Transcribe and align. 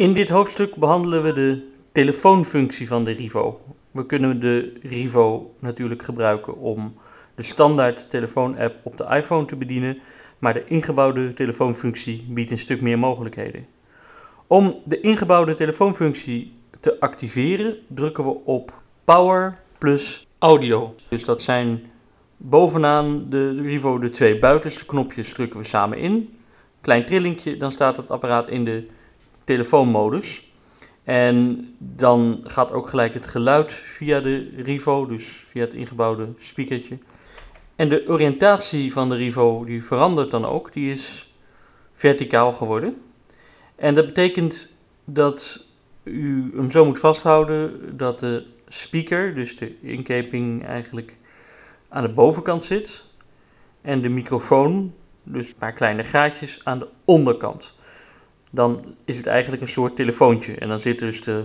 In 0.00 0.12
dit 0.12 0.28
hoofdstuk 0.28 0.76
behandelen 0.76 1.22
we 1.22 1.32
de 1.32 1.68
telefoonfunctie 1.92 2.88
van 2.88 3.04
de 3.04 3.10
Rivo. 3.10 3.60
We 3.90 4.06
kunnen 4.06 4.40
de 4.40 4.72
Rivo 4.82 5.54
natuurlijk 5.58 6.02
gebruiken 6.02 6.56
om 6.56 6.94
de 7.34 7.42
standaard 7.42 8.10
telefoonapp 8.10 8.74
op 8.82 8.96
de 8.96 9.06
iPhone 9.10 9.46
te 9.46 9.56
bedienen, 9.56 9.98
maar 10.38 10.54
de 10.54 10.64
ingebouwde 10.66 11.34
telefoonfunctie 11.34 12.26
biedt 12.28 12.50
een 12.50 12.58
stuk 12.58 12.80
meer 12.80 12.98
mogelijkheden. 12.98 13.66
Om 14.46 14.80
de 14.84 15.00
ingebouwde 15.00 15.54
telefoonfunctie 15.54 16.52
te 16.80 17.00
activeren, 17.00 17.76
drukken 17.86 18.24
we 18.24 18.44
op 18.44 18.72
Power 19.04 19.58
plus 19.78 20.26
Audio. 20.38 20.94
Dus 21.08 21.24
dat 21.24 21.42
zijn 21.42 21.90
bovenaan 22.36 23.26
de 23.28 23.62
Rivo 23.62 23.98
de 23.98 24.10
twee 24.10 24.38
buitenste 24.38 24.86
knopjes 24.86 25.32
drukken 25.32 25.60
we 25.60 25.66
samen 25.66 25.98
in. 25.98 26.38
Klein 26.80 27.06
trillingje, 27.06 27.56
dan 27.56 27.72
staat 27.72 27.96
het 27.96 28.10
apparaat 28.10 28.48
in 28.48 28.64
de 28.64 28.86
telefoonmodus. 29.44 30.52
En 31.04 31.68
dan 31.78 32.40
gaat 32.44 32.72
ook 32.72 32.88
gelijk 32.88 33.14
het 33.14 33.26
geluid 33.26 33.72
via 33.72 34.20
de 34.20 34.50
Rivo, 34.56 35.06
dus 35.06 35.24
via 35.24 35.64
het 35.64 35.74
ingebouwde 35.74 36.28
speakertje. 36.38 36.98
En 37.76 37.88
de 37.88 38.04
oriëntatie 38.08 38.92
van 38.92 39.08
de 39.08 39.16
Rivo 39.16 39.64
die 39.64 39.84
verandert 39.84 40.30
dan 40.30 40.44
ook, 40.44 40.72
die 40.72 40.92
is 40.92 41.34
verticaal 41.92 42.52
geworden. 42.52 43.02
En 43.76 43.94
dat 43.94 44.06
betekent 44.06 44.78
dat 45.04 45.66
u 46.02 46.52
hem 46.56 46.70
zo 46.70 46.84
moet 46.84 46.98
vasthouden 46.98 47.96
dat 47.96 48.20
de 48.20 48.46
speaker, 48.68 49.34
dus 49.34 49.56
de 49.56 49.80
inkeping 49.80 50.66
eigenlijk 50.66 51.16
aan 51.88 52.02
de 52.02 52.12
bovenkant 52.12 52.64
zit. 52.64 53.04
En 53.80 54.02
de 54.02 54.08
microfoon, 54.08 54.94
dus 55.22 55.48
een 55.48 55.58
paar 55.58 55.72
kleine 55.72 56.04
gaatjes 56.04 56.60
aan 56.64 56.78
de 56.78 56.88
onderkant. 57.04 57.74
Dan 58.50 58.94
is 59.04 59.16
het 59.16 59.26
eigenlijk 59.26 59.62
een 59.62 59.68
soort 59.68 59.96
telefoontje. 59.96 60.54
En 60.54 60.68
dan 60.68 60.80
zit 60.80 60.98
dus 60.98 61.22
de 61.22 61.44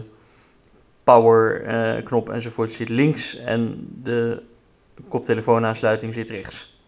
power 1.03 1.63
eh, 1.63 2.03
knop 2.03 2.29
enzovoort 2.29 2.71
zit 2.71 2.89
links 2.89 3.37
en 3.37 3.87
de 4.03 4.41
koptelefoonaansluiting 5.07 6.13
zit 6.13 6.29
rechts. 6.29 6.79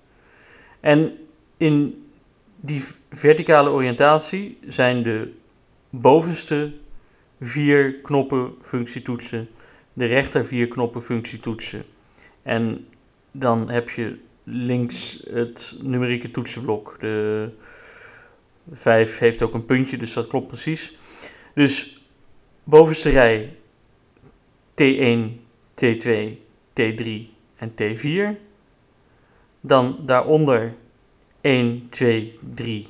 En 0.80 1.12
in 1.58 2.06
die 2.60 2.84
verticale 3.12 3.70
oriëntatie 3.70 4.58
zijn 4.68 5.04
de 5.04 5.34
bovenste 5.90 6.74
vier 7.42 7.94
knoppen 7.94 8.54
functietoetsen, 8.62 9.48
de 9.94 10.06
rechter 10.06 10.46
vier 10.46 10.68
knoppen 10.68 11.02
functietoetsen. 11.02 11.84
En 12.42 12.88
dan 13.32 13.70
heb 13.70 13.90
je 13.90 14.18
links 14.44 15.24
het 15.30 15.80
numerieke 15.82 16.32
toetsenblok. 16.32 16.98
De 17.00 17.50
5 18.72 19.18
heeft 19.18 19.42
ook 19.42 19.54
een 19.54 19.66
puntje, 19.66 19.98
dus 19.98 20.14
dat 20.14 20.28
klopt 20.28 20.48
precies. 20.48 20.98
Dus 21.54 22.06
bovenste 22.64 23.10
rij 23.10 23.56
T1, 24.82 25.20
T2, 25.74 26.10
T3 26.74 27.10
en 27.56 27.72
T4. 27.82 28.40
Dan 29.62 30.00
daaronder 30.06 30.74
1, 31.42 31.88
2, 31.90 32.40
3, 32.56 32.88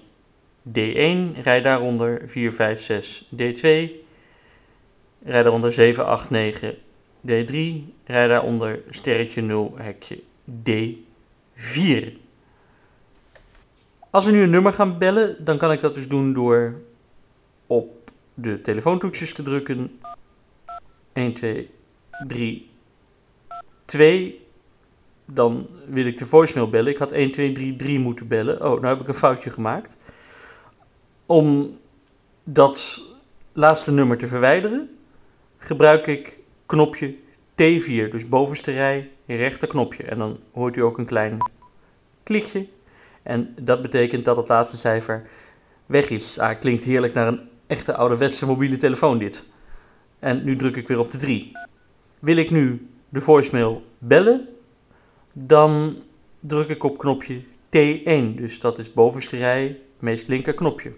D1. 0.69 1.41
Rij 1.41 1.61
daaronder 1.61 2.21
4, 2.25 2.53
5, 2.53 2.81
6, 2.81 3.29
D2. 3.35 3.61
Rij 5.23 5.43
daaronder 5.43 5.73
7, 5.73 6.05
8, 6.05 6.29
9, 6.29 6.75
D3. 7.27 7.55
Rij 8.03 8.27
daaronder 8.27 8.83
sterretje 8.89 9.41
0, 9.41 9.73
hekje 9.77 10.21
D4. 10.69 12.26
Als 14.17 14.25
we 14.25 14.31
nu 14.31 14.41
een 14.41 14.49
nummer 14.49 14.73
gaan 14.73 14.97
bellen, 14.97 15.35
dan 15.43 15.57
kan 15.57 15.71
ik 15.71 15.79
dat 15.79 15.93
dus 15.93 16.07
doen 16.07 16.33
door 16.33 16.73
op 17.67 18.11
de 18.33 18.61
telefoontoetsjes 18.61 19.33
te 19.33 19.43
drukken. 19.43 19.99
1, 21.13 21.33
2, 21.33 21.69
3, 22.27 22.69
2. 23.85 24.45
Dan 25.25 25.67
wil 25.85 26.05
ik 26.05 26.17
de 26.17 26.25
voicemail 26.25 26.69
bellen. 26.69 26.91
Ik 26.91 26.97
had 26.97 27.11
1, 27.11 27.31
2, 27.31 27.51
3, 27.51 27.75
3 27.75 27.99
moeten 27.99 28.27
bellen. 28.27 28.55
Oh, 28.55 28.81
nou 28.81 28.87
heb 28.87 29.01
ik 29.01 29.07
een 29.07 29.13
foutje 29.13 29.49
gemaakt. 29.49 29.97
Om 31.25 31.77
dat 32.43 33.03
laatste 33.53 33.91
nummer 33.91 34.17
te 34.17 34.27
verwijderen, 34.27 34.97
gebruik 35.57 36.07
ik 36.07 36.39
knopje 36.65 37.15
T4. 37.51 38.11
Dus 38.11 38.29
bovenste 38.29 38.71
rij, 38.71 39.11
rechter 39.25 39.67
knopje. 39.67 40.03
En 40.03 40.17
dan 40.17 40.39
hoort 40.51 40.75
u 40.75 40.81
ook 40.81 40.97
een 40.97 41.05
klein 41.05 41.37
klikje. 42.23 42.67
En 43.27 43.53
dat 43.61 43.81
betekent 43.81 44.25
dat 44.25 44.37
het 44.37 44.47
laatste 44.47 44.77
cijfer 44.77 45.27
weg 45.85 46.09
is. 46.09 46.39
Ah, 46.39 46.59
klinkt 46.59 46.83
heerlijk 46.83 47.13
naar 47.13 47.27
een 47.27 47.49
echte 47.67 47.95
ouderwetse 47.95 48.45
mobiele 48.45 48.77
telefoon 48.77 49.17
dit. 49.17 49.49
En 50.19 50.43
nu 50.43 50.55
druk 50.55 50.75
ik 50.75 50.87
weer 50.87 50.99
op 50.99 51.11
de 51.11 51.17
3. 51.17 51.51
Wil 52.19 52.37
ik 52.37 52.51
nu 52.51 52.87
de 53.09 53.21
voicemail 53.21 53.83
bellen, 53.97 54.47
dan 55.33 55.95
druk 56.39 56.69
ik 56.69 56.83
op 56.83 56.97
knopje 56.97 57.41
T1. 57.69 58.35
Dus 58.35 58.59
dat 58.59 58.77
is 58.79 58.93
bovenste 58.93 59.37
rij, 59.37 59.79
meest 59.99 60.27
linker 60.27 60.53
knopje. 60.53 60.91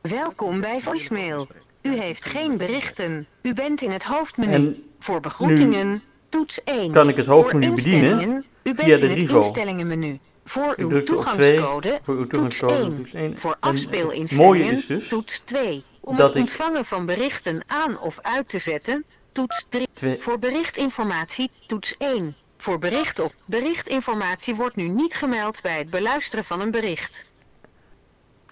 Welkom 0.00 0.60
bij 0.60 0.80
voicemail. 0.80 1.46
U 1.82 1.96
heeft 1.96 2.24
geen 2.24 2.56
berichten. 2.56 3.26
U 3.42 3.54
bent 3.54 3.82
in 3.82 3.90
het 3.90 4.04
hoofdmenu. 4.04 4.52
En 4.52 4.82
Voor 4.98 5.20
begroetingen, 5.20 6.02
toets 6.28 6.64
1. 6.64 6.92
kan 6.92 7.08
ik 7.08 7.16
het 7.16 7.26
hoofdmenu 7.26 7.74
bedienen 7.74 8.10
instellingen, 8.10 8.44
U 8.62 8.74
bent 8.74 8.80
via 8.80 8.96
de 8.96 9.02
in 9.02 9.08
het 9.08 9.18
Rivo. 9.18 9.36
instellingenmenu. 9.36 10.18
Voor 10.44 10.74
uw 10.76 10.88
2 10.88 11.02
toegangscode, 11.02 11.98
voor 12.02 12.14
uw 12.14 12.26
toets 12.26 12.58
toegangscode. 12.58 12.74
1. 12.74 12.94
toets 12.94 13.12
1. 13.12 13.38
Voor 13.38 13.56
afspeelinstellingen, 13.60 14.82
dus 14.86 15.08
toets 15.08 15.40
2. 15.44 15.84
Om 16.00 16.16
dat 16.16 16.26
het 16.26 16.36
ik- 16.36 16.42
ontvangen 16.42 16.84
van 16.84 17.06
berichten 17.06 17.62
aan 17.66 18.00
of 18.00 18.18
uit 18.22 18.48
te 18.48 18.58
zetten, 18.58 19.04
toets 19.32 19.66
3. 19.68 19.88
twee, 19.92 20.16
Voor 20.20 20.38
berichtinformatie, 20.38 21.50
toets 21.66 21.94
1. 21.98 22.34
Voor 22.58 22.78
bericht 22.78 23.18
op 23.18 23.34
berichtinformatie 23.44 24.54
wordt 24.54 24.76
nu 24.76 24.88
niet 24.88 25.14
gemeld 25.14 25.62
bij 25.62 25.78
het 25.78 25.90
beluisteren 25.90 26.44
van 26.44 26.60
een 26.60 26.70
bericht. 26.70 27.24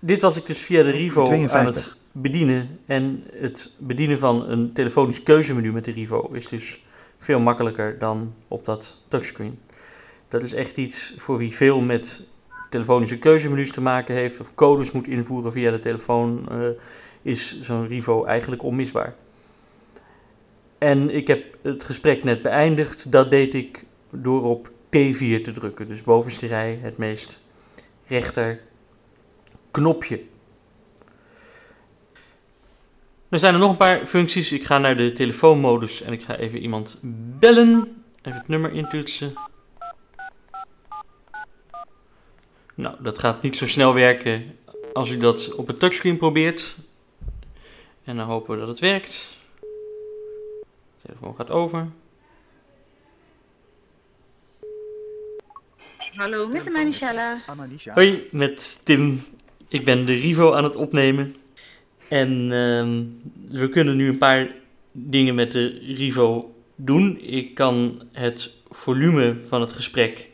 Dit 0.00 0.22
was 0.22 0.36
ik 0.36 0.46
dus 0.46 0.58
via 0.60 0.82
de 0.82 0.90
Rivo 0.90 1.20
aan 1.20 1.26
52. 1.26 1.84
het 1.84 1.96
bedienen. 2.12 2.78
En 2.86 3.24
het 3.34 3.76
bedienen 3.78 4.18
van 4.18 4.48
een 4.50 4.72
telefonisch 4.72 5.22
keuzemenu 5.22 5.72
met 5.72 5.84
de 5.84 5.90
Rivo 5.92 6.28
is 6.32 6.48
dus 6.48 6.80
veel 7.18 7.40
makkelijker 7.40 7.98
dan 7.98 8.34
op 8.48 8.64
dat 8.64 8.96
touchscreen. 9.08 9.58
Dat 10.30 10.42
is 10.42 10.52
echt 10.52 10.76
iets 10.76 11.14
voor 11.16 11.38
wie 11.38 11.54
veel 11.54 11.80
met 11.80 12.28
telefonische 12.68 13.18
keuzemenu's 13.18 13.72
te 13.72 13.80
maken 13.80 14.14
heeft 14.14 14.40
of 14.40 14.54
codes 14.54 14.92
moet 14.92 15.08
invoeren 15.08 15.52
via 15.52 15.70
de 15.70 15.78
telefoon, 15.78 16.48
eh, 16.50 16.58
is 17.22 17.60
zo'n 17.60 17.86
Rivo 17.86 18.24
eigenlijk 18.24 18.62
onmisbaar. 18.62 19.14
En 20.78 21.10
ik 21.10 21.26
heb 21.26 21.56
het 21.62 21.84
gesprek 21.84 22.24
net 22.24 22.42
beëindigd. 22.42 23.12
Dat 23.12 23.30
deed 23.30 23.54
ik 23.54 23.84
door 24.10 24.42
op 24.42 24.68
T4 24.68 25.42
te 25.42 25.52
drukken. 25.52 25.88
Dus 25.88 26.02
bovenste 26.02 26.46
rij 26.46 26.78
het 26.82 26.96
meest 26.96 27.40
rechter 28.06 28.60
knopje. 29.70 30.20
Er 33.28 33.38
zijn 33.38 33.54
er 33.54 33.60
nog 33.60 33.70
een 33.70 33.76
paar 33.76 34.06
functies. 34.06 34.52
Ik 34.52 34.64
ga 34.64 34.78
naar 34.78 34.96
de 34.96 35.12
telefoonmodus 35.12 36.02
en 36.02 36.12
ik 36.12 36.22
ga 36.22 36.36
even 36.36 36.58
iemand 36.58 36.98
bellen. 37.38 38.04
Even 38.22 38.38
het 38.38 38.48
nummer 38.48 38.72
intoetsen. 38.72 39.32
Nou, 42.80 42.94
dat 42.98 43.18
gaat 43.18 43.42
niet 43.42 43.56
zo 43.56 43.66
snel 43.66 43.94
werken 43.94 44.58
als 44.92 45.10
u 45.10 45.16
dat 45.16 45.54
op 45.54 45.66
het 45.66 45.78
touchscreen 45.78 46.16
probeert. 46.16 46.76
En 48.04 48.16
dan 48.16 48.26
hopen 48.26 48.54
we 48.54 48.60
dat 48.60 48.68
het 48.68 48.78
werkt. 48.78 49.38
De 49.60 51.06
telefoon 51.06 51.34
gaat 51.36 51.50
over. 51.50 51.88
Hallo, 56.14 56.48
met 56.48 56.64
de 56.64 56.70
Manishala. 56.70 57.42
Hoi, 57.94 58.28
met 58.30 58.84
Tim. 58.84 59.20
Ik 59.68 59.84
ben 59.84 60.04
de 60.04 60.14
Rivo 60.14 60.52
aan 60.52 60.64
het 60.64 60.76
opnemen. 60.76 61.36
En 62.08 62.52
ehm, 62.52 63.04
we 63.58 63.68
kunnen 63.68 63.96
nu 63.96 64.08
een 64.08 64.18
paar 64.18 64.54
dingen 64.92 65.34
met 65.34 65.52
de 65.52 65.66
Rivo 65.96 66.54
doen. 66.74 67.20
Ik 67.20 67.54
kan 67.54 68.02
het 68.12 68.56
volume 68.70 69.36
van 69.46 69.60
het 69.60 69.72
gesprek 69.72 70.29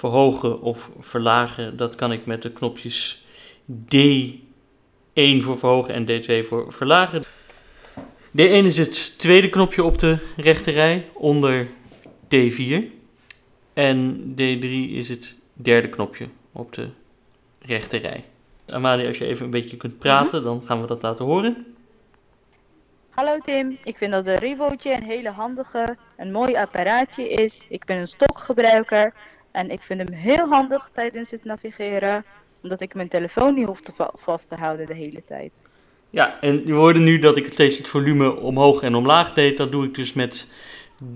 verhogen 0.00 0.60
of 0.60 0.90
verlagen. 0.98 1.76
Dat 1.76 1.94
kan 1.94 2.12
ik 2.12 2.26
met 2.26 2.42
de 2.42 2.50
knopjes 2.50 3.24
D1 3.72 5.38
voor 5.40 5.58
verhogen 5.58 5.94
en 5.94 6.06
D2 6.06 6.46
voor 6.46 6.72
verlagen. 6.72 7.22
D1 8.36 8.64
is 8.64 8.78
het 8.78 9.18
tweede 9.18 9.48
knopje 9.48 9.84
op 9.84 9.98
de 9.98 10.18
rechterrij 10.36 11.08
onder 11.14 11.66
D4. 12.24 12.82
En 13.72 14.20
D3 14.32 14.68
is 14.90 15.08
het 15.08 15.34
derde 15.52 15.88
knopje 15.88 16.28
op 16.52 16.72
de 16.72 16.88
rechterrij. 17.58 18.24
Amalia, 18.66 19.06
als 19.06 19.18
je 19.18 19.26
even 19.26 19.44
een 19.44 19.50
beetje 19.50 19.76
kunt 19.76 19.98
praten, 19.98 20.42
dan 20.42 20.62
gaan 20.64 20.80
we 20.80 20.86
dat 20.86 21.02
laten 21.02 21.24
horen. 21.24 21.74
Hallo 23.10 23.38
Tim, 23.38 23.78
ik 23.84 23.96
vind 23.96 24.12
dat 24.12 24.24
de 24.24 24.34
Rivootje 24.34 24.92
een 24.92 25.02
hele 25.02 25.30
handige, 25.30 25.96
een 26.16 26.32
mooi 26.32 26.56
apparaatje 26.56 27.28
is. 27.28 27.64
Ik 27.68 27.84
ben 27.84 27.96
een 27.96 28.08
stokgebruiker 28.08 29.12
en 29.50 29.70
ik 29.70 29.82
vind 29.82 30.00
hem 30.00 30.12
heel 30.12 30.48
handig 30.48 30.90
tijdens 30.92 31.30
het 31.30 31.44
navigeren, 31.44 32.24
omdat 32.62 32.80
ik 32.80 32.94
mijn 32.94 33.08
telefoon 33.08 33.54
niet 33.54 33.66
hoef 33.66 33.80
te 33.80 33.92
va- 33.94 34.12
vast 34.14 34.48
te 34.48 34.54
houden 34.54 34.86
de 34.86 34.94
hele 34.94 35.22
tijd. 35.24 35.62
Ja, 36.10 36.40
en 36.40 36.66
je 36.66 36.72
hoorde 36.72 36.98
nu 37.00 37.18
dat 37.18 37.36
ik 37.36 37.52
steeds 37.52 37.78
het 37.78 37.88
volume 37.88 38.36
omhoog 38.36 38.82
en 38.82 38.94
omlaag 38.94 39.34
deed. 39.34 39.56
Dat 39.56 39.72
doe 39.72 39.84
ik 39.84 39.94
dus 39.94 40.12
met 40.12 40.52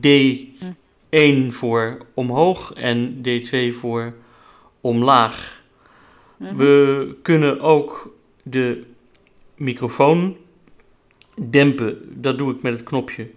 D1 0.00 1.46
voor 1.48 2.06
omhoog 2.14 2.72
en 2.72 3.22
D2 3.22 3.75
voor 3.75 4.14
omlaag. 4.80 5.62
Mhm. 6.37 6.56
We 6.56 7.14
kunnen 7.22 7.60
ook 7.60 8.14
de 8.42 8.82
microfoon 9.56 10.37
dempen. 11.40 12.20
Dat 12.22 12.38
doe 12.38 12.54
ik 12.54 12.62
met 12.62 12.72
het 12.72 12.82
knopje 12.82 13.30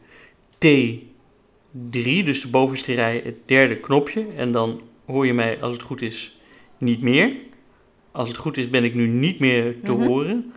T3, 0.55 2.23
dus 2.25 2.41
de 2.41 2.47
bovenste 2.51 2.93
rij, 2.93 3.21
het 3.23 3.35
derde 3.45 3.77
knopje. 3.77 4.25
En 4.35 4.51
dan 4.51 4.81
hoor 5.07 5.25
je 5.25 5.33
mij, 5.33 5.57
als 5.62 5.74
het 5.74 5.81
goed 5.81 6.01
is, 6.01 6.38
niet 6.77 7.01
meer. 7.01 7.31
Als 8.12 8.27
het 8.27 8.38
goed 8.38 8.57
is, 8.57 8.69
ben 8.69 8.83
ik 8.83 8.94
nu 8.95 9.07
niet 9.07 9.39
meer 9.39 9.75
te 9.83 9.92
Mhm. 9.92 10.07
horen. 10.07 10.54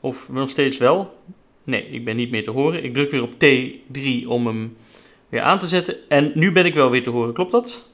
Of 0.00 0.32
nog 0.32 0.50
steeds 0.50 0.78
wel. 0.78 1.18
Nee, 1.64 1.86
ik 1.90 2.04
ben 2.04 2.16
niet 2.16 2.30
meer 2.30 2.44
te 2.44 2.50
horen. 2.50 2.84
Ik 2.84 2.94
druk 2.94 3.10
weer 3.10 3.22
op 3.22 3.32
T3 3.32 4.28
om 4.28 4.46
hem 4.46 4.76
weer 5.28 5.40
aan 5.42 5.58
te 5.58 5.68
zetten. 5.68 5.96
En 6.08 6.32
nu 6.34 6.52
ben 6.52 6.64
ik 6.66 6.74
wel 6.74 6.90
weer 6.90 7.02
te 7.02 7.10
horen. 7.10 7.34
Klopt 7.34 7.50
dat? 7.52 7.88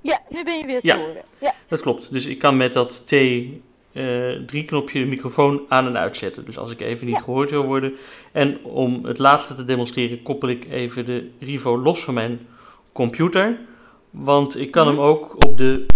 Ja, 0.00 0.20
nu 0.28 0.44
ben 0.44 0.58
je 0.58 0.66
weer 0.66 0.80
te 0.80 0.86
Ja. 0.86 0.96
horen. 0.98 1.22
Ja. 1.38 1.54
Dat 1.68 1.80
klopt. 1.80 2.12
Dus 2.12 2.26
ik 2.26 2.38
kan 2.38 2.56
met 2.56 2.72
dat 2.72 3.04
T3-knopje 3.06 4.98
de 5.00 5.06
microfoon 5.06 5.60
aan 5.68 5.86
en 5.86 5.96
uitzetten. 5.96 6.44
Dus 6.44 6.58
als 6.58 6.70
ik 6.70 6.80
even 6.80 7.06
niet 7.06 7.14
Ja. 7.16 7.20
gehoord 7.22 7.50
wil 7.50 7.64
worden. 7.66 7.94
En 8.32 8.64
om 8.64 9.04
het 9.04 9.18
laatste 9.18 9.54
te 9.54 9.64
demonstreren, 9.64 10.22
koppel 10.22 10.48
ik 10.48 10.66
even 10.70 11.04
de 11.04 11.30
Rivo 11.40 11.78
los 11.78 12.04
van 12.04 12.14
mijn 12.14 12.46
computer. 12.92 13.58
Want 14.10 14.60
ik 14.60 14.70
kan 14.70 14.86
Mhm. 14.86 14.96
hem 14.96 15.04
ook 15.04 15.44
op 15.44 15.58
de. 15.58 15.86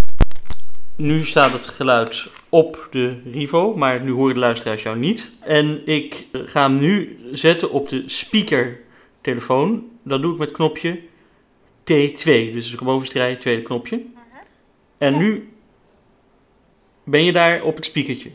Nu 0.96 1.24
staat 1.24 1.52
het 1.52 1.66
geluid 1.66 2.30
op 2.48 2.88
de 2.90 3.20
Rivo, 3.32 3.76
maar 3.76 4.00
nu 4.02 4.12
horen 4.12 4.34
de 4.34 4.40
luisteraars 4.40 4.82
jou 4.82 4.98
niet. 4.98 5.32
En 5.40 5.86
ik 5.86 6.26
ga 6.32 6.62
hem 6.62 6.76
nu 6.78 7.18
zetten 7.32 7.70
op 7.70 7.88
de 7.88 8.02
speaker-telefoon. 8.06 9.88
Dat 10.02 10.22
doe 10.22 10.32
ik 10.32 10.38
met 10.38 10.50
knopje 10.50 11.00
T2. 11.84 12.52
Dus 12.52 12.70
de 12.70 12.84
bovenste 12.84 13.18
rij, 13.18 13.36
tweede 13.36 13.62
knopje. 13.62 14.02
En 14.98 15.12
Ja. 15.12 15.18
nu 15.18 15.48
ben 17.04 17.24
je 17.24 17.32
daar 17.32 17.62
op 17.62 17.76
het 17.76 17.84
speakertje. 17.84 18.30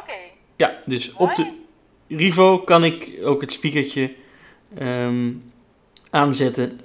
Oké. 0.00 0.12
Ja, 0.56 0.78
dus 0.86 1.12
op 1.12 1.34
de 1.34 1.50
Rivo 2.08 2.58
kan 2.58 2.84
ik 2.84 3.10
ook 3.22 3.40
het 3.40 3.52
speakertje 3.52 4.12
ehm, 4.78 5.30
aanzetten. 6.10 6.80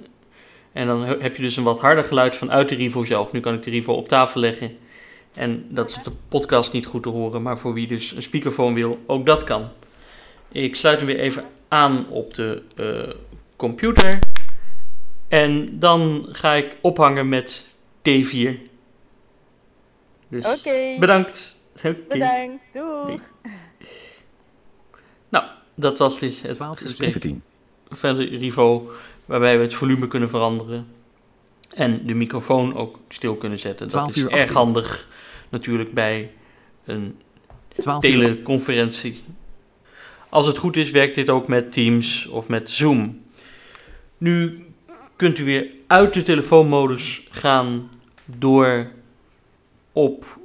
En 0.74 0.86
dan 0.86 1.02
he- 1.04 1.16
heb 1.18 1.36
je 1.36 1.42
dus 1.42 1.56
een 1.56 1.64
wat 1.64 1.80
harder 1.80 2.04
geluid 2.04 2.36
vanuit 2.36 2.68
de 2.68 2.74
Rivo 2.74 3.04
zelf. 3.04 3.32
Nu 3.32 3.40
kan 3.40 3.54
ik 3.54 3.62
de 3.62 3.70
Rivo 3.70 3.92
op 3.92 4.08
tafel 4.08 4.40
leggen. 4.40 4.76
En 5.34 5.66
dat 5.68 5.90
is 5.90 5.96
op 5.96 6.04
de 6.04 6.12
podcast 6.28 6.72
niet 6.72 6.86
goed 6.86 7.02
te 7.02 7.08
horen, 7.08 7.42
maar 7.42 7.58
voor 7.58 7.74
wie 7.74 7.86
dus 7.86 8.12
een 8.12 8.22
speakerphone 8.22 8.74
wil, 8.74 8.98
ook 9.06 9.26
dat 9.26 9.44
kan. 9.44 9.68
Ik 10.52 10.76
sluit 10.76 10.98
hem 10.98 11.06
weer 11.06 11.18
even 11.18 11.44
aan 11.68 12.08
op 12.08 12.34
de 12.34 12.62
eh, 12.76 13.14
computer. 13.56 14.18
En 15.28 15.78
dan 15.78 16.26
ga 16.32 16.52
ik 16.52 16.76
ophangen 16.80 17.28
met 17.28 17.74
T4. 17.98 18.50
Dus 20.28 20.46
Oké. 20.58 20.96
bedankt. 20.98 21.62
Oké. 21.76 21.96
Bedankt. 22.08 22.62
Doeg. 22.72 23.06
Nee. 23.06 23.18
Nou, 25.28 25.44
dat 25.74 25.98
was 25.98 26.18
dus 26.18 26.42
het 26.42 26.54
12 26.54 26.80
uur 26.80 26.86
gesprek 26.86 27.12
17. 27.12 27.42
van 27.88 28.16
de 28.16 28.24
Rivo, 28.24 28.90
waarbij 29.24 29.56
we 29.56 29.62
het 29.62 29.74
volume 29.74 30.08
kunnen 30.08 30.28
veranderen. 30.28 30.86
En 31.74 32.06
de 32.06 32.14
microfoon 32.14 32.76
ook 32.76 32.98
stil 33.08 33.36
kunnen 33.36 33.58
zetten. 33.58 33.88
Dat 33.88 33.96
12 33.96 34.10
is 34.10 34.16
uur 34.16 34.30
erg 34.30 34.40
18. 34.40 34.56
handig 34.56 35.08
natuurlijk 35.48 35.94
bij 35.94 36.30
een 36.84 37.16
12 37.76 38.04
uur. 38.04 38.10
teleconferentie. 38.10 39.22
Als 40.28 40.46
het 40.46 40.58
goed 40.58 40.76
is, 40.76 40.90
werkt 40.90 41.14
dit 41.14 41.30
ook 41.30 41.48
met 41.48 41.72
Teams 41.72 42.26
of 42.26 42.48
met 42.48 42.70
Zoom. 42.70 43.20
Nu 44.18 44.64
kunt 45.16 45.38
u 45.38 45.44
weer 45.44 45.66
uit 45.86 46.14
de 46.14 46.22
telefoonmodus 46.22 47.26
gaan 47.30 47.90
door 48.24 48.90
op 49.92 50.38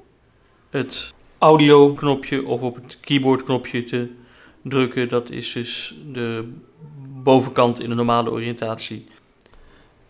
het 0.70 1.14
audio-knopje 1.38 2.46
of 2.46 2.62
op 2.62 2.76
het 2.76 2.98
keyboard-knopje 3.00 3.84
te 3.84 4.08
drukken. 4.62 5.10
Dat 5.10 5.30
is 5.30 5.54
dus 5.54 5.96
de 6.12 6.52
bovenkant 7.24 7.82
in 7.82 7.90
de 7.90 7.96
normale 7.96 8.32
oriëntatie. 8.32 9.08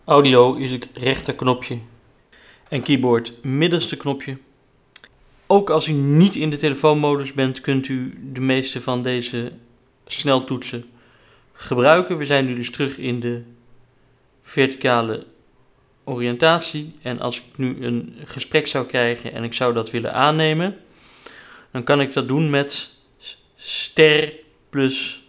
Audio 0.04 0.54
is 0.54 0.72
het 0.72 0.90
rechterknopje 0.94 1.78
en 2.68 2.82
keyboard 2.82 3.44
middenste 3.44 3.96
knopje. 3.96 4.36
Ook 5.46 5.70
als 5.70 5.88
u 5.88 5.92
niet 5.92 6.34
in 6.34 6.50
de 6.50 6.56
telefoonmodus 6.56 7.32
bent, 7.32 7.60
kunt 7.60 7.88
u 7.88 8.18
de 8.32 8.40
meeste 8.40 8.80
van 8.80 9.02
deze 9.02 9.52
sneltoetsen 10.06 10.84
gebruiken. 11.52 12.16
We 12.18 12.26
zijn 12.26 12.46
nu 12.46 12.54
dus 12.54 12.70
terug 12.70 12.98
in 12.98 13.20
de 13.20 13.42
verticale 14.42 15.26
oriëntatie. 16.04 16.94
En 17.02 17.20
als 17.20 17.36
ik 17.36 17.44
nu 17.56 17.84
een 17.84 18.16
gesprek 18.24 18.66
zou 18.66 18.86
krijgen 18.86 19.32
en 19.32 19.44
ik 19.44 19.54
zou 19.54 19.74
dat 19.74 19.90
willen 19.90 20.14
aannemen, 20.14 20.76
dan 21.70 21.84
kan 21.84 22.00
ik 22.00 22.12
dat 22.12 22.28
doen 22.28 22.50
met 22.50 22.96
ster 23.56 24.32
plus 24.70 25.19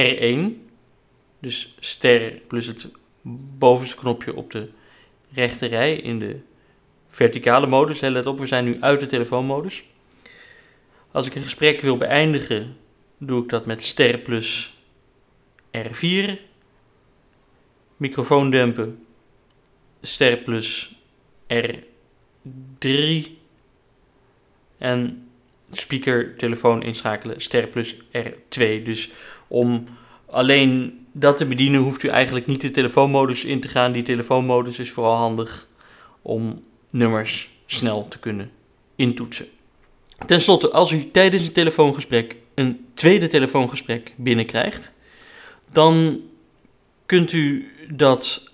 R1. 0.00 0.62
Dus 1.40 1.74
ster 1.80 2.30
plus 2.30 2.66
het 2.66 2.88
bovenste 3.58 3.96
knopje 3.96 4.34
op 4.34 4.50
de 4.50 4.68
rechte 5.32 5.66
rij 5.66 5.96
in 5.96 6.18
de 6.18 6.38
verticale 7.08 7.66
modus. 7.66 8.00
Let 8.00 8.26
op, 8.26 8.38
we 8.38 8.46
zijn 8.46 8.64
nu 8.64 8.76
uit 8.80 9.00
de 9.00 9.06
telefoonmodus. 9.06 9.84
Als 11.10 11.26
ik 11.26 11.34
een 11.34 11.42
gesprek 11.42 11.80
wil 11.80 11.96
beëindigen, 11.96 12.76
doe 13.18 13.42
ik 13.42 13.48
dat 13.48 13.66
met 13.66 13.82
ster 13.82 14.18
plus 14.18 14.76
R4. 15.78 16.30
Microfoon 17.96 18.50
dempen, 18.50 19.06
ster 20.00 20.36
plus 20.36 20.94
R3. 21.54 23.26
En 24.78 25.28
speaker, 25.72 26.36
telefoon 26.36 26.82
inschakelen, 26.82 27.40
ster 27.40 27.66
plus 27.66 27.94
R2. 27.94 28.82
Dus 28.84 29.10
om 29.48 29.84
alleen 30.26 30.98
dat 31.12 31.36
te 31.36 31.46
bedienen, 31.46 31.80
hoeft 31.80 32.02
u 32.02 32.08
eigenlijk 32.08 32.46
niet 32.46 32.60
de 32.60 32.70
telefoonmodus 32.70 33.44
in 33.44 33.60
te 33.60 33.68
gaan. 33.68 33.92
Die 33.92 34.02
telefoonmodus 34.02 34.78
is 34.78 34.90
vooral 34.90 35.16
handig 35.16 35.68
om 36.22 36.62
nummers 36.90 37.50
snel 37.66 38.08
te 38.08 38.18
kunnen 38.18 38.50
intoetsen. 38.96 39.46
Ten 40.26 40.40
slotte, 40.40 40.70
als 40.70 40.92
u 40.92 41.10
tijdens 41.10 41.46
een 41.46 41.52
telefoongesprek 41.52 42.36
een 42.54 42.86
tweede 42.94 43.28
telefoongesprek 43.28 44.12
binnenkrijgt, 44.16 44.98
dan 45.72 46.20
kunt 47.06 47.32
u 47.32 47.72
dat 47.88 48.52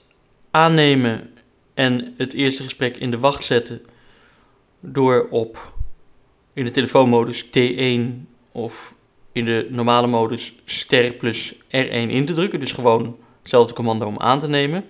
aannemen 0.50 1.30
en 1.74 2.14
het 2.16 2.32
eerste 2.32 2.62
gesprek 2.62 2.96
in 2.96 3.10
de 3.10 3.18
wacht 3.18 3.44
zetten 3.44 3.82
door 4.80 5.28
op 5.30 5.72
in 6.52 6.64
de 6.64 6.70
telefoonmodus 6.70 7.44
T1 7.44 8.00
of 8.52 8.94
in 9.32 9.44
de 9.44 9.66
normale 9.70 10.06
modus 10.06 10.54
ster 10.64 11.12
plus 11.12 11.54
R1 11.54 12.08
in 12.08 12.26
te 12.26 12.34
drukken. 12.34 12.60
Dus 12.60 12.72
gewoon 12.72 13.16
hetzelfde 13.40 13.74
commando 13.74 14.06
om 14.06 14.18
aan 14.18 14.38
te 14.38 14.48
nemen. 14.48 14.84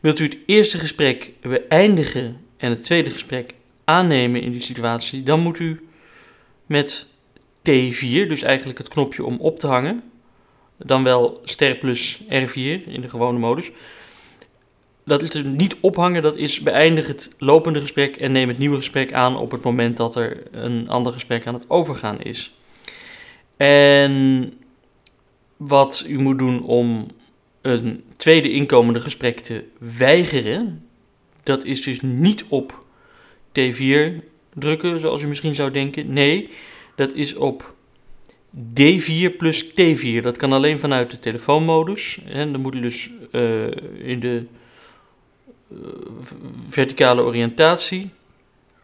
Wilt 0.00 0.18
u 0.18 0.24
het 0.24 0.38
eerste 0.46 0.78
gesprek 0.78 1.32
beëindigen 1.40 2.40
en 2.56 2.70
het 2.70 2.82
tweede 2.82 3.10
gesprek 3.10 3.54
aannemen 3.84 4.42
in 4.42 4.50
die 4.50 4.62
situatie, 4.62 5.22
dan 5.22 5.40
moet 5.40 5.58
u 5.58 5.88
met 6.66 7.06
T4, 7.58 8.26
dus 8.28 8.42
eigenlijk 8.42 8.78
het 8.78 8.88
knopje 8.88 9.24
om 9.24 9.36
op 9.38 9.58
te 9.58 9.66
hangen, 9.66 10.02
dan 10.76 11.04
wel 11.04 11.40
ster 11.44 11.76
plus 11.76 12.22
R4 12.22 12.86
in 12.86 13.00
de 13.00 13.08
gewone 13.08 13.38
modus. 13.38 13.70
Dat 15.04 15.22
is 15.22 15.30
dus 15.30 15.44
niet 15.44 15.76
ophangen, 15.80 16.22
dat 16.22 16.36
is 16.36 16.60
beëindig 16.60 17.06
het 17.06 17.36
lopende 17.38 17.80
gesprek 17.80 18.16
en 18.16 18.32
neem 18.32 18.48
het 18.48 18.58
nieuwe 18.58 18.76
gesprek 18.76 19.12
aan 19.12 19.36
op 19.36 19.50
het 19.50 19.62
moment 19.62 19.96
dat 19.96 20.16
er 20.16 20.42
een 20.50 20.88
ander 20.88 21.12
gesprek 21.12 21.46
aan 21.46 21.54
het 21.54 21.70
overgaan 21.70 22.20
is. 22.20 22.54
En 23.56 24.52
wat 25.56 26.04
u 26.08 26.18
moet 26.18 26.38
doen 26.38 26.62
om 26.62 27.06
een 27.60 28.04
tweede 28.16 28.50
inkomende 28.50 29.00
gesprek 29.00 29.40
te 29.40 29.64
weigeren, 29.78 30.86
dat 31.42 31.64
is 31.64 31.82
dus 31.82 32.00
niet 32.00 32.44
op 32.48 32.84
T4 33.48 34.30
drukken, 34.54 35.00
zoals 35.00 35.22
u 35.22 35.26
misschien 35.26 35.54
zou 35.54 35.70
denken. 35.70 36.12
Nee, 36.12 36.50
dat 36.94 37.14
is 37.14 37.34
op 37.34 37.74
D4 38.56 39.36
plus 39.36 39.64
T4. 39.64 40.22
Dat 40.22 40.36
kan 40.36 40.52
alleen 40.52 40.80
vanuit 40.80 41.10
de 41.10 41.18
telefoonmodus. 41.18 42.18
En 42.26 42.52
dan 42.52 42.60
moet 42.60 42.74
u 42.74 42.80
dus 42.80 43.10
eh, 43.30 43.66
in 43.98 44.20
de 44.20 44.44
eh, 45.70 45.76
verticale 46.68 47.22
oriëntatie 47.22 48.10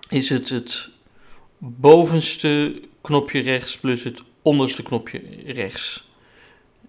is 0.08 0.28
het 0.28 0.48
het 0.48 0.90
bovenste 1.58 2.80
knopje 3.00 3.40
rechts 3.40 3.78
plus 3.78 4.04
het 4.04 4.22
onderste 4.42 4.82
knopje 4.82 5.22
rechts. 5.46 6.08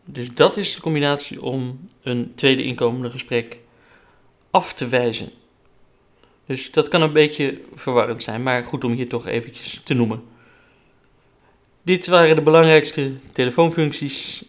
Dus 0.05 0.33
dat 0.33 0.57
is 0.57 0.75
de 0.75 0.81
combinatie 0.81 1.41
om 1.41 1.89
een 2.01 2.31
tweede 2.35 2.63
inkomende 2.63 3.11
gesprek 3.11 3.59
af 4.51 4.73
te 4.73 4.87
wijzen. 4.87 5.29
Dus 6.45 6.71
dat 6.71 6.87
kan 6.87 7.01
een 7.01 7.13
beetje 7.13 7.61
verwarrend 7.73 8.23
zijn, 8.23 8.43
maar 8.43 8.63
goed 8.63 8.83
om 8.83 8.91
hier 8.91 9.09
toch 9.09 9.27
eventjes 9.27 9.81
te 9.83 9.93
noemen. 9.93 10.23
Dit 11.81 12.07
waren 12.07 12.35
de 12.35 12.41
belangrijkste 12.41 13.11
telefoonfuncties. 13.33 14.43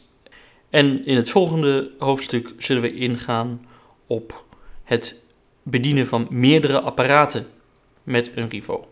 En 0.70 1.06
in 1.06 1.16
het 1.16 1.30
volgende 1.30 1.90
hoofdstuk 1.98 2.52
zullen 2.58 2.82
we 2.82 2.94
ingaan 2.94 3.66
op 4.06 4.44
het 4.84 5.24
bedienen 5.62 6.06
van 6.06 6.26
meerdere 6.30 6.80
apparaten 6.80 7.46
met 8.02 8.30
een 8.34 8.48
Rivo. 8.48 8.88